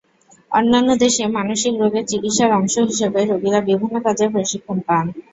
[0.51, 5.05] অন্যান্য দেশে মানসিক রোগের চিকিৎসার অংশ হিসেবে রোগীরা বিভিন্ন কাজের প্রশিক্ষণ পান।